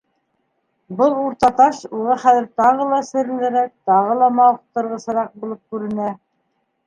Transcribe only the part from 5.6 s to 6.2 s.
күренә.